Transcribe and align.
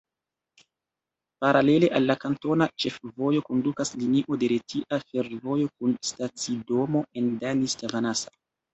Paralele 1.45 1.89
al 1.99 2.07
la 2.13 2.15
kantona 2.23 2.69
ĉefvojo 2.85 3.45
kondukas 3.51 3.95
linio 4.01 4.41
de 4.47 4.51
Retia 4.55 5.03
Fervojo 5.07 5.71
kun 5.77 5.97
stacidomo 6.15 7.09
en 7.23 7.35
Danis-Tavanasa. 7.47 8.39